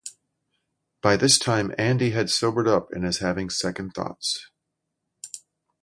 By 1.03 1.15
this 1.15 1.37
time 1.37 1.75
Andy 1.77 2.09
has 2.09 2.33
sobered 2.33 2.67
up 2.67 2.91
and 2.91 3.05
is 3.05 3.19
having 3.19 3.51
second 3.51 3.91
thoughts. 3.91 4.49